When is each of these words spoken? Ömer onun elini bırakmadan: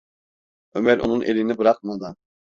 Ömer 0.73 0.97
onun 0.97 1.21
elini 1.21 1.57
bırakmadan: 1.57 2.15